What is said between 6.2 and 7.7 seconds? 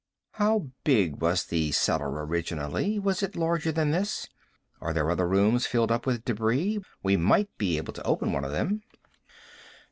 debris? We might